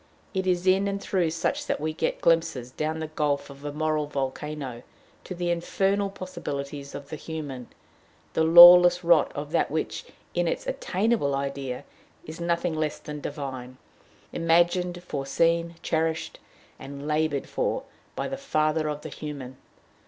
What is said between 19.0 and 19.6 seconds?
the human.